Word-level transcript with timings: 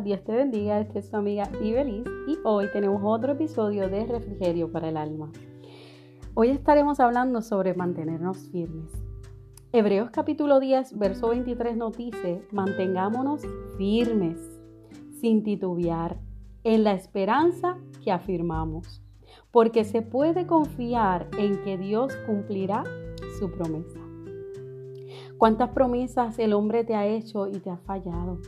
Dios 0.00 0.24
te 0.24 0.32
bendiga, 0.32 0.80
esta 0.80 0.98
es 0.98 1.08
tu 1.08 1.16
amiga 1.16 1.48
Ibeliz 1.62 2.04
y 2.26 2.36
hoy 2.42 2.66
tenemos 2.72 3.00
otro 3.04 3.32
episodio 3.32 3.88
de 3.88 4.04
Refrigerio 4.04 4.72
para 4.72 4.88
el 4.88 4.96
Alma. 4.96 5.30
Hoy 6.34 6.50
estaremos 6.50 6.98
hablando 6.98 7.42
sobre 7.42 7.74
mantenernos 7.74 8.48
firmes. 8.50 8.90
Hebreos 9.72 10.10
capítulo 10.10 10.58
10, 10.58 10.98
verso 10.98 11.28
23 11.28 11.76
nos 11.76 11.96
dice, 11.96 12.42
mantengámonos 12.50 13.42
firmes, 13.76 14.38
sin 15.20 15.44
titubear, 15.44 16.18
en 16.64 16.82
la 16.82 16.94
esperanza 16.94 17.76
que 18.02 18.10
afirmamos, 18.10 19.00
porque 19.52 19.84
se 19.84 20.02
puede 20.02 20.46
confiar 20.46 21.28
en 21.38 21.62
que 21.62 21.78
Dios 21.78 22.16
cumplirá 22.26 22.82
su 23.38 23.48
promesa. 23.52 24.00
¿Cuántas 25.38 25.70
promesas 25.70 26.38
el 26.40 26.52
hombre 26.52 26.82
te 26.82 26.96
ha 26.96 27.06
hecho 27.06 27.46
y 27.46 27.58
te 27.58 27.70
ha 27.70 27.76
fallado? 27.76 28.40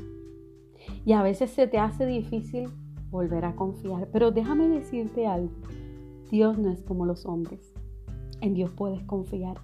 Y 1.07 1.13
a 1.13 1.23
veces 1.23 1.53
se 1.53 1.69
te 1.69 1.79
hace 1.79 2.05
difícil 2.05 2.69
volver 3.11 3.45
a 3.45 3.55
confiar. 3.55 4.09
Pero 4.13 4.33
déjame 4.33 4.69
decirte 4.69 5.29
algo. 5.29 5.55
Dios 6.33 6.59
no 6.59 6.69
es 6.69 6.83
como 6.83 7.07
los 7.07 7.27
hombres. 7.27 7.73
En 8.41 8.55
Dios 8.55 8.73
puedes 8.73 9.05
confiar. 9.05 9.59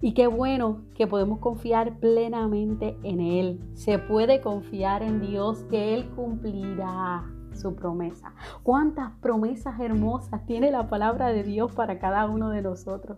Y 0.00 0.14
qué 0.14 0.26
bueno 0.26 0.82
que 0.96 1.06
podemos 1.06 1.38
confiar 1.38 2.00
plenamente 2.00 2.98
en 3.04 3.20
Él. 3.20 3.60
Se 3.74 4.00
puede 4.00 4.40
confiar 4.40 5.04
en 5.04 5.20
Dios 5.20 5.62
que 5.70 5.94
Él 5.94 6.10
cumplirá 6.16 7.24
su 7.52 7.76
promesa. 7.76 8.34
¿Cuántas 8.64 9.12
promesas 9.20 9.78
hermosas 9.78 10.44
tiene 10.44 10.72
la 10.72 10.88
palabra 10.88 11.28
de 11.28 11.44
Dios 11.44 11.70
para 11.70 12.00
cada 12.00 12.28
uno 12.28 12.50
de 12.50 12.62
nosotros? 12.62 13.16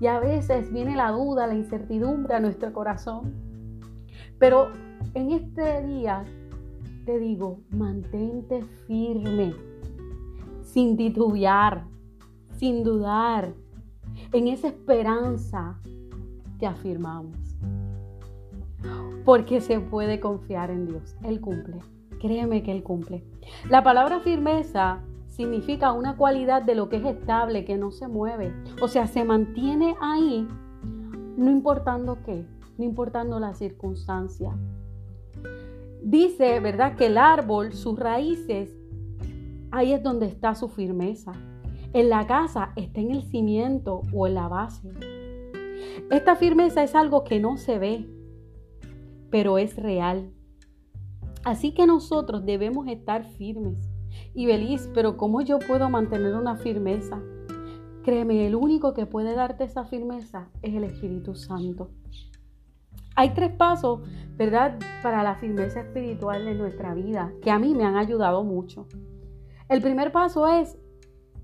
Y 0.00 0.06
a 0.06 0.20
veces 0.20 0.72
viene 0.72 0.94
la 0.94 1.10
duda, 1.10 1.48
la 1.48 1.54
incertidumbre 1.54 2.36
a 2.36 2.40
nuestro 2.40 2.72
corazón. 2.72 3.34
Pero 4.38 4.68
en 5.14 5.32
este 5.32 5.84
día 5.84 6.24
te 7.04 7.18
digo, 7.18 7.60
mantente 7.70 8.62
firme, 8.86 9.54
sin 10.62 10.96
titubear, 10.96 11.84
sin 12.56 12.84
dudar. 12.84 13.54
En 14.32 14.48
esa 14.48 14.68
esperanza 14.68 15.78
te 16.58 16.66
afirmamos. 16.66 17.36
Porque 19.24 19.60
se 19.60 19.80
puede 19.80 20.20
confiar 20.20 20.70
en 20.70 20.86
Dios. 20.86 21.16
Él 21.22 21.40
cumple. 21.40 21.78
Créeme 22.20 22.62
que 22.62 22.72
Él 22.72 22.82
cumple. 22.82 23.24
La 23.68 23.82
palabra 23.82 24.20
firmeza 24.20 25.00
significa 25.26 25.92
una 25.92 26.16
cualidad 26.16 26.62
de 26.62 26.74
lo 26.74 26.88
que 26.88 26.96
es 26.96 27.04
estable, 27.04 27.64
que 27.64 27.78
no 27.78 27.90
se 27.90 28.06
mueve. 28.06 28.52
O 28.80 28.88
sea, 28.88 29.06
se 29.06 29.24
mantiene 29.24 29.96
ahí, 30.00 30.46
no 31.36 31.50
importando 31.50 32.18
qué, 32.24 32.46
no 32.78 32.84
importando 32.84 33.40
la 33.40 33.54
circunstancia. 33.54 34.52
Dice, 36.02 36.58
¿verdad?, 36.60 36.96
que 36.96 37.06
el 37.06 37.16
árbol, 37.16 37.72
sus 37.72 37.98
raíces, 37.98 38.76
ahí 39.70 39.92
es 39.92 40.02
donde 40.02 40.26
está 40.26 40.54
su 40.54 40.68
firmeza. 40.68 41.32
En 41.92 42.08
la 42.08 42.26
casa 42.26 42.72
está 42.76 43.00
en 43.00 43.10
el 43.10 43.22
cimiento 43.22 44.02
o 44.12 44.26
en 44.26 44.34
la 44.34 44.48
base. 44.48 44.90
Esta 46.10 46.36
firmeza 46.36 46.82
es 46.82 46.94
algo 46.94 47.24
que 47.24 47.38
no 47.38 47.56
se 47.56 47.78
ve, 47.78 48.08
pero 49.30 49.58
es 49.58 49.76
real. 49.76 50.32
Así 51.44 51.72
que 51.72 51.86
nosotros 51.86 52.44
debemos 52.44 52.86
estar 52.88 53.24
firmes 53.24 53.90
y 54.34 54.46
feliz, 54.46 54.90
pero 54.94 55.16
¿cómo 55.16 55.40
yo 55.40 55.58
puedo 55.58 55.88
mantener 55.88 56.34
una 56.34 56.56
firmeza? 56.56 57.20
Créeme, 58.04 58.46
el 58.46 58.54
único 58.54 58.94
que 58.94 59.06
puede 59.06 59.34
darte 59.34 59.64
esa 59.64 59.84
firmeza 59.84 60.48
es 60.62 60.74
el 60.74 60.84
Espíritu 60.84 61.34
Santo. 61.34 61.90
Hay 63.14 63.30
tres 63.30 63.52
pasos, 63.52 64.00
¿verdad?, 64.36 64.78
para 65.02 65.22
la 65.22 65.34
firmeza 65.34 65.80
espiritual 65.80 66.44
de 66.44 66.54
nuestra 66.54 66.94
vida, 66.94 67.32
que 67.42 67.50
a 67.50 67.58
mí 67.58 67.74
me 67.74 67.84
han 67.84 67.96
ayudado 67.96 68.44
mucho. 68.44 68.86
El 69.68 69.82
primer 69.82 70.12
paso 70.12 70.48
es, 70.48 70.78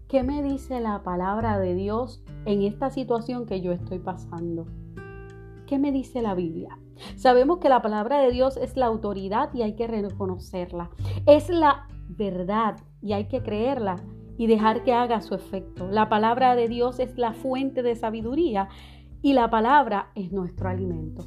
¿qué 0.08 0.22
me 0.22 0.42
dice 0.42 0.80
la 0.80 1.02
palabra 1.02 1.58
de 1.58 1.74
Dios 1.74 2.22
en 2.44 2.62
esta 2.62 2.90
situación 2.90 3.46
que 3.46 3.60
yo 3.60 3.72
estoy 3.72 3.98
pasando? 3.98 4.66
¿Qué 5.66 5.78
me 5.78 5.92
dice 5.92 6.22
la 6.22 6.34
Biblia? 6.34 6.78
Sabemos 7.16 7.58
que 7.58 7.68
la 7.68 7.82
palabra 7.82 8.20
de 8.20 8.30
Dios 8.30 8.56
es 8.56 8.76
la 8.76 8.86
autoridad 8.86 9.52
y 9.52 9.62
hay 9.62 9.74
que 9.74 9.86
reconocerla. 9.86 10.90
Es 11.26 11.50
la 11.50 11.86
verdad 12.08 12.76
y 13.02 13.12
hay 13.12 13.28
que 13.28 13.42
creerla 13.42 13.96
y 14.38 14.46
dejar 14.46 14.82
que 14.82 14.94
haga 14.94 15.20
su 15.20 15.34
efecto. 15.34 15.88
La 15.90 16.08
palabra 16.08 16.56
de 16.56 16.68
Dios 16.68 17.00
es 17.00 17.18
la 17.18 17.34
fuente 17.34 17.82
de 17.82 17.96
sabiduría 17.96 18.68
y 19.20 19.34
la 19.34 19.50
palabra 19.50 20.10
es 20.14 20.32
nuestro 20.32 20.68
alimento. 20.68 21.26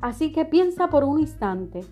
Así 0.00 0.32
que 0.32 0.44
piensa 0.44 0.88
por 0.88 1.04
un 1.04 1.20
instante, 1.20 1.84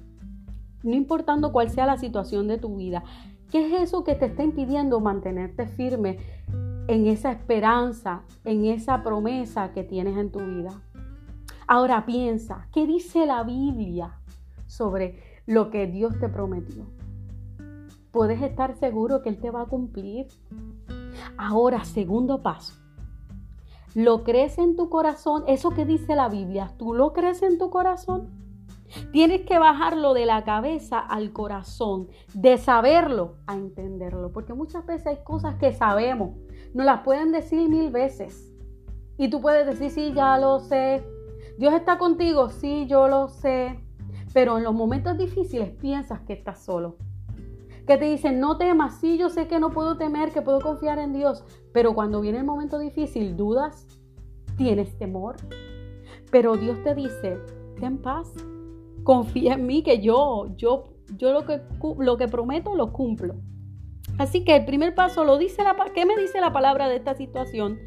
no 0.83 0.95
importando 0.95 1.53
cuál 1.53 1.71
sea 1.71 1.87
la 1.87 1.99
situación 1.99 2.49
de 2.49 2.59
tu 2.59 2.77
vida, 2.77 3.05
¿qué 3.51 3.67
es 3.67 3.83
eso 3.83 4.05
que 4.05 4.15
te 4.15 4.27
está 4.27 4.43
impidiendo 4.43 5.01
mantenerte 5.01 5.67
firme 5.67 6.19
en 6.87 7.07
esa 7.07 7.33
esperanza, 7.33 8.23
en 8.45 8.65
esa 8.65 9.03
promesa 9.03 9.73
que 9.73 9.85
tienes 9.85 10.17
en 10.17 10.31
tu 10.31 10.41
vida? 10.41 10.71
Ahora 11.67 12.07
piensa, 12.07 12.67
¿qué 12.73 12.87
dice 12.87 13.27
la 13.27 13.43
Biblia 13.43 14.19
sobre 14.67 15.43
lo 15.47 15.71
que 15.71 15.87
Dios 15.87 16.19
te 16.19 16.29
prometió? 16.29 16.87
puedes 18.19 18.43
estar 18.43 18.75
seguro 18.75 19.23
que 19.23 19.29
Él 19.29 19.39
te 19.39 19.51
va 19.51 19.63
a 19.63 19.67
cumplir. 19.67 20.27
Ahora, 21.37 21.85
segundo 21.85 22.43
paso. 22.43 22.75
¿Lo 23.95 24.23
crees 24.23 24.59
en 24.59 24.77
tu 24.77 24.91
corazón? 24.91 25.45
Eso 25.47 25.71
que 25.71 25.85
dice 25.85 26.15
la 26.15 26.29
Biblia, 26.29 26.73
¿tú 26.79 26.93
lo 26.93 27.13
crees 27.13 27.43
en 27.43 27.59
tu 27.59 27.71
corazón? 27.71 28.31
Tienes 29.13 29.43
que 29.43 29.59
bajarlo 29.59 30.15
de 30.15 30.27
la 30.27 30.45
cabeza 30.45 30.99
al 30.99 31.33
corazón, 31.33 32.09
de 32.35 32.59
saberlo 32.59 33.37
a 33.47 33.55
entenderlo, 33.55 34.33
porque 34.33 34.55
muchas 34.55 34.85
veces 34.87 35.07
hay 35.07 35.25
cosas 35.25 35.57
que 35.57 35.73
sabemos, 35.73 36.37
nos 36.75 36.87
las 36.87 37.01
pueden 37.01 37.33
decir 37.33 37.69
mil 37.69 37.91
veces. 37.91 38.53
Y 39.17 39.31
tú 39.31 39.41
puedes 39.41 39.67
decir, 39.67 39.91
sí, 39.91 40.13
ya 40.15 40.39
lo 40.39 40.61
sé. 40.61 41.05
Dios 41.59 41.75
está 41.75 41.99
contigo, 41.99 42.51
sí, 42.51 42.87
yo 42.87 43.09
lo 43.09 43.29
sé. 43.29 43.81
Pero 44.33 44.59
en 44.59 44.65
los 44.65 44.75
momentos 44.75 45.19
difíciles 45.19 45.71
piensas 45.71 46.21
que 46.21 46.35
estás 46.35 46.63
solo 46.63 46.97
que 47.89 47.97
te 47.97 48.05
dicen, 48.05 48.39
no 48.39 48.59
temas, 48.59 49.01
sí, 49.01 49.17
yo 49.17 49.31
sé 49.31 49.49
que 49.49 49.59
no 49.59 49.71
puedo 49.71 49.97
temer, 49.97 50.31
que 50.31 50.43
puedo 50.43 50.61
confiar 50.61 50.99
en 50.99 51.15
Dios, 51.15 51.43
pero 51.73 51.95
cuando 51.95 52.21
viene 52.21 52.37
el 52.37 52.45
momento 52.45 52.79
difícil, 52.79 53.35
dudas, 53.35 53.87
tienes 54.59 54.99
temor. 54.99 55.37
Pero 56.31 56.59
Dios 56.59 56.83
te 56.85 56.95
dice, 56.95 57.39
ten 57.81 57.97
paz, 57.97 58.31
confía 59.05 59.55
en 59.55 59.67
mí, 59.67 59.83
que 59.83 60.03
yo, 60.03 60.55
yo, 60.59 60.85
yo 61.17 61.33
lo 61.33 61.47
que, 61.47 61.63
lo 61.99 62.19
que 62.19 62.29
prometo 62.29 62.77
lo 62.77 62.93
cumplo. 62.93 63.37
Así 64.19 64.45
que 64.45 64.57
el 64.57 64.67
primer 64.67 64.95
paso 64.95 65.25
lo 65.25 65.39
dice 65.39 65.63
la, 65.65 65.75
¿qué 65.95 66.05
me 66.05 66.17
dice 66.19 66.43
la 66.43 66.53
palabra 66.53 66.89
de 66.89 66.97
esta 66.97 67.15
situación? 67.15 67.79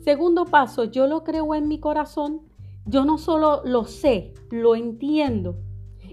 Segundo 0.00 0.46
paso, 0.46 0.84
yo 0.84 1.06
lo 1.06 1.22
creo 1.22 1.54
en 1.54 1.68
mi 1.68 1.78
corazón, 1.78 2.42
yo 2.84 3.04
no 3.04 3.16
solo 3.16 3.62
lo 3.64 3.84
sé, 3.84 4.34
lo 4.50 4.74
entiendo. 4.74 5.56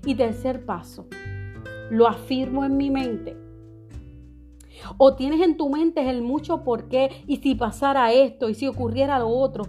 Y 0.06 0.14
tercer 0.14 0.66
paso, 0.66 1.08
lo 1.94 2.08
afirmo 2.08 2.66
en 2.66 2.76
mi 2.76 2.90
mente. 2.90 3.38
O 4.98 5.16
tienes 5.16 5.42
en 5.42 5.58
tu 5.58 5.70
mente 5.70 6.10
el 6.10 6.24
mucho 6.24 6.64
por 6.64 6.90
qué 6.90 7.24
y 7.28 7.38
si 7.38 7.54
pasara 7.56 8.12
esto 8.12 8.50
y 8.50 8.56
si 8.56 8.68
ocurriera 8.68 9.20
lo 9.20 9.30
otro. 9.30 9.64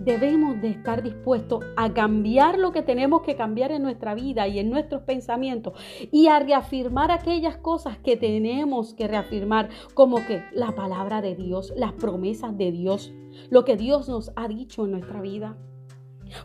Debemos 0.00 0.60
de 0.62 0.68
estar 0.68 1.02
dispuestos 1.02 1.62
a 1.76 1.92
cambiar 1.92 2.58
lo 2.58 2.72
que 2.72 2.82
tenemos 2.82 3.22
que 3.22 3.36
cambiar 3.36 3.70
en 3.70 3.82
nuestra 3.82 4.14
vida 4.14 4.48
y 4.48 4.58
en 4.58 4.70
nuestros 4.70 5.02
pensamientos 5.02 5.74
y 6.10 6.26
a 6.26 6.40
reafirmar 6.40 7.10
aquellas 7.10 7.58
cosas 7.58 7.98
que 7.98 8.16
tenemos 8.16 8.94
que 8.94 9.06
reafirmar, 9.06 9.68
como 9.94 10.16
que 10.26 10.42
la 10.52 10.74
palabra 10.74 11.20
de 11.20 11.36
Dios, 11.36 11.72
las 11.76 11.92
promesas 11.92 12.56
de 12.56 12.72
Dios, 12.72 13.12
lo 13.50 13.64
que 13.64 13.76
Dios 13.76 14.08
nos 14.08 14.32
ha 14.36 14.48
dicho 14.48 14.86
en 14.86 14.92
nuestra 14.92 15.20
vida. 15.20 15.56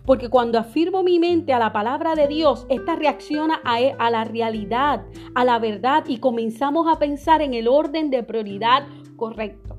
Porque 0.06 0.30
cuando 0.30 0.60
afirmo 0.60 1.04
mi 1.04 1.20
mente 1.20 1.54
a 1.54 1.60
la 1.60 1.74
palabra 1.74 2.16
de 2.16 2.28
Dios, 2.28 2.66
esta 2.70 2.96
reacciona 2.96 3.62
a, 3.64 4.10
la 4.10 4.24
realidad, 4.24 5.06
a 5.34 5.46
la 5.46 5.60
verdad 5.60 6.06
y 6.08 6.18
comenzamos 6.18 6.88
a 6.88 7.00
pensar 7.00 7.42
en 7.42 7.54
el 7.54 7.68
orden 7.68 8.10
de 8.10 8.24
prioridad 8.24 8.88
correcto. 9.16 9.78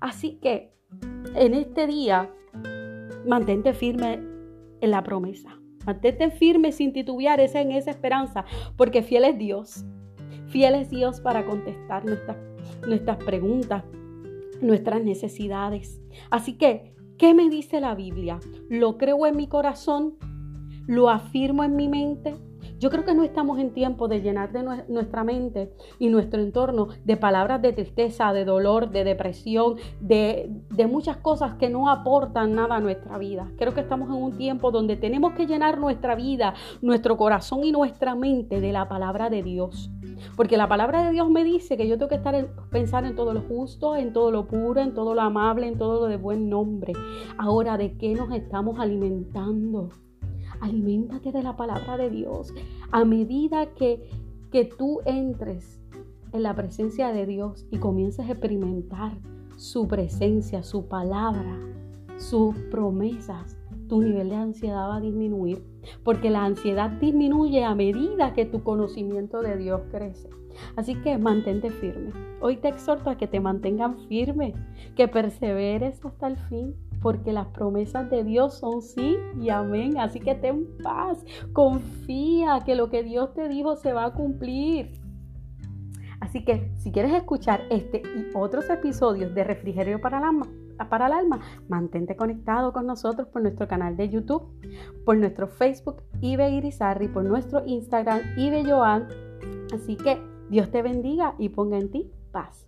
Así 0.00 0.38
que 0.40 0.72
en 1.34 1.54
este 1.54 1.86
día, 1.86 2.30
mantente 3.26 3.72
firme 3.72 4.20
en 4.80 4.90
la 4.90 5.02
promesa. 5.02 5.58
Mantente 5.86 6.30
firme 6.30 6.72
sin 6.72 6.92
titubear 6.92 7.40
en 7.40 7.72
esa 7.72 7.90
esperanza, 7.90 8.44
porque 8.76 9.02
fiel 9.02 9.24
es 9.24 9.38
Dios. 9.38 9.84
Fiel 10.46 10.74
es 10.74 10.90
Dios 10.90 11.20
para 11.20 11.44
contestar 11.44 12.04
nuestras 12.86 13.16
preguntas, 13.24 13.84
nuestras 14.60 15.02
necesidades. 15.02 16.00
Así 16.30 16.54
que 16.54 16.92
¿Qué 17.22 17.34
me 17.34 17.48
dice 17.48 17.80
la 17.80 17.94
Biblia? 17.94 18.40
¿Lo 18.68 18.98
creo 18.98 19.28
en 19.28 19.36
mi 19.36 19.46
corazón? 19.46 20.16
¿Lo 20.88 21.08
afirmo 21.08 21.62
en 21.62 21.76
mi 21.76 21.86
mente? 21.86 22.34
Yo 22.82 22.90
creo 22.90 23.04
que 23.04 23.14
no 23.14 23.22
estamos 23.22 23.60
en 23.60 23.72
tiempo 23.72 24.08
de 24.08 24.22
llenar 24.22 24.50
nuestra 24.88 25.22
mente 25.22 25.72
y 26.00 26.08
nuestro 26.08 26.42
entorno 26.42 26.88
de 27.04 27.16
palabras 27.16 27.62
de 27.62 27.72
tristeza, 27.72 28.32
de 28.32 28.44
dolor, 28.44 28.90
de 28.90 29.04
depresión, 29.04 29.76
de, 30.00 30.50
de 30.68 30.86
muchas 30.88 31.16
cosas 31.18 31.54
que 31.54 31.70
no 31.70 31.88
aportan 31.88 32.56
nada 32.56 32.74
a 32.74 32.80
nuestra 32.80 33.18
vida. 33.18 33.48
Creo 33.56 33.72
que 33.72 33.82
estamos 33.82 34.08
en 34.08 34.20
un 34.20 34.36
tiempo 34.36 34.72
donde 34.72 34.96
tenemos 34.96 35.34
que 35.34 35.46
llenar 35.46 35.78
nuestra 35.78 36.16
vida, 36.16 36.54
nuestro 36.80 37.16
corazón 37.16 37.62
y 37.62 37.70
nuestra 37.70 38.16
mente 38.16 38.60
de 38.60 38.72
la 38.72 38.88
palabra 38.88 39.30
de 39.30 39.44
Dios. 39.44 39.88
Porque 40.34 40.56
la 40.56 40.68
palabra 40.68 41.06
de 41.06 41.12
Dios 41.12 41.30
me 41.30 41.44
dice 41.44 41.76
que 41.76 41.86
yo 41.86 41.98
tengo 41.98 42.08
que 42.08 42.16
estar 42.16 42.34
en, 42.34 42.48
pensar 42.72 43.04
en 43.04 43.14
todo 43.14 43.32
lo 43.32 43.42
justo, 43.42 43.94
en 43.94 44.12
todo 44.12 44.32
lo 44.32 44.48
puro, 44.48 44.80
en 44.80 44.92
todo 44.92 45.14
lo 45.14 45.20
amable, 45.20 45.68
en 45.68 45.78
todo 45.78 46.00
lo 46.00 46.06
de 46.06 46.16
buen 46.16 46.48
nombre. 46.48 46.94
Ahora, 47.38 47.78
¿de 47.78 47.96
qué 47.96 48.12
nos 48.16 48.32
estamos 48.32 48.80
alimentando? 48.80 49.90
Aliméntate 50.62 51.32
de 51.32 51.42
la 51.42 51.56
palabra 51.56 51.96
de 51.96 52.08
Dios. 52.08 52.54
A 52.92 53.04
medida 53.04 53.66
que, 53.74 54.08
que 54.52 54.64
tú 54.64 55.00
entres 55.04 55.80
en 56.32 56.44
la 56.44 56.54
presencia 56.54 57.12
de 57.12 57.26
Dios 57.26 57.66
y 57.72 57.78
comiences 57.78 58.28
a 58.28 58.30
experimentar 58.30 59.12
su 59.56 59.88
presencia, 59.88 60.62
su 60.62 60.86
palabra, 60.86 61.58
sus 62.16 62.54
promesas, 62.70 63.58
tu 63.88 64.02
nivel 64.02 64.28
de 64.28 64.36
ansiedad 64.36 64.88
va 64.88 64.98
a 64.98 65.00
disminuir, 65.00 65.64
porque 66.04 66.30
la 66.30 66.44
ansiedad 66.44 66.90
disminuye 66.90 67.64
a 67.64 67.74
medida 67.74 68.32
que 68.32 68.46
tu 68.46 68.62
conocimiento 68.62 69.40
de 69.40 69.56
Dios 69.56 69.80
crece. 69.90 70.30
Así 70.76 70.94
que 70.94 71.18
mantente 71.18 71.70
firme. 71.70 72.12
Hoy 72.40 72.58
te 72.58 72.68
exhorto 72.68 73.10
a 73.10 73.16
que 73.16 73.26
te 73.26 73.40
mantengan 73.40 73.98
firme, 74.06 74.54
que 74.94 75.08
perseveres 75.08 76.04
hasta 76.04 76.28
el 76.28 76.36
fin, 76.36 76.76
porque 77.02 77.32
las 77.32 77.48
promesas 77.48 78.08
de 78.08 78.24
Dios 78.24 78.54
son 78.54 78.80
sí 78.80 79.16
y 79.40 79.50
amén. 79.50 79.98
Así 79.98 80.20
que 80.20 80.34
ten 80.34 80.66
paz, 80.82 81.24
confía 81.52 82.60
que 82.64 82.74
lo 82.74 82.88
que 82.88 83.02
Dios 83.02 83.34
te 83.34 83.48
dijo 83.48 83.76
se 83.76 83.92
va 83.92 84.06
a 84.06 84.12
cumplir. 84.12 85.00
Así 86.20 86.44
que 86.44 86.70
si 86.76 86.92
quieres 86.92 87.12
escuchar 87.12 87.62
este 87.68 87.98
y 87.98 88.30
otros 88.34 88.70
episodios 88.70 89.34
de 89.34 89.42
Refrigerio 89.42 90.00
para 90.00 90.20
la 90.20 90.30
para 90.88 91.06
el 91.06 91.12
alma, 91.12 91.40
mantente 91.68 92.16
conectado 92.16 92.72
con 92.72 92.86
nosotros 92.86 93.28
por 93.28 93.42
nuestro 93.42 93.68
canal 93.68 93.96
de 93.96 94.08
YouTube, 94.08 94.48
por 95.04 95.16
nuestro 95.16 95.46
Facebook 95.46 96.02
Ibe 96.20 96.50
Irizarri, 96.50 97.08
por 97.08 97.24
nuestro 97.24 97.62
Instagram 97.66 98.20
Ibe 98.36 98.64
Joan. 98.64 99.08
Así 99.74 99.96
que 99.96 100.20
Dios 100.48 100.70
te 100.70 100.82
bendiga 100.82 101.34
y 101.38 101.50
ponga 101.50 101.78
en 101.78 101.90
ti 101.90 102.10
paz. 102.30 102.66